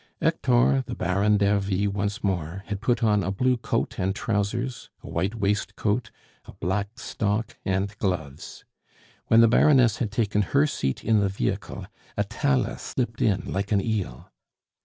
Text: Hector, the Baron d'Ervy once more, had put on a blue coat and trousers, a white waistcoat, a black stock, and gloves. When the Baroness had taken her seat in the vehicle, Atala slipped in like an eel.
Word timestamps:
Hector, 0.19 0.81
the 0.87 0.95
Baron 0.95 1.37
d'Ervy 1.37 1.85
once 1.87 2.23
more, 2.23 2.63
had 2.65 2.81
put 2.81 3.03
on 3.03 3.21
a 3.21 3.29
blue 3.31 3.55
coat 3.55 3.99
and 3.99 4.15
trousers, 4.15 4.89
a 5.03 5.07
white 5.07 5.35
waistcoat, 5.35 6.09
a 6.45 6.53
black 6.53 6.97
stock, 6.97 7.55
and 7.65 7.95
gloves. 7.99 8.65
When 9.27 9.41
the 9.41 9.47
Baroness 9.47 9.97
had 9.97 10.11
taken 10.11 10.41
her 10.41 10.65
seat 10.65 11.03
in 11.05 11.19
the 11.19 11.29
vehicle, 11.29 11.85
Atala 12.17 12.79
slipped 12.79 13.21
in 13.21 13.41
like 13.41 13.71
an 13.71 13.79
eel. 13.79 14.31